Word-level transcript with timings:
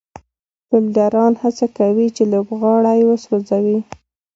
فېلډران 0.67 1.33
هڅه 1.41 1.67
کوي، 1.77 2.07
چي 2.15 2.23
لوبغاړی 2.33 2.99
وسوځوي. 3.05 3.79